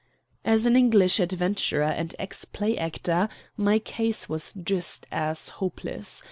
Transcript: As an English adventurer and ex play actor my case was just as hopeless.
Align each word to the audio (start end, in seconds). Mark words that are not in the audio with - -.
As 0.43 0.65
an 0.65 0.75
English 0.75 1.19
adventurer 1.19 1.83
and 1.83 2.15
ex 2.17 2.43
play 2.43 2.75
actor 2.75 3.29
my 3.55 3.77
case 3.77 4.27
was 4.27 4.51
just 4.53 5.05
as 5.11 5.49
hopeless. 5.59 6.19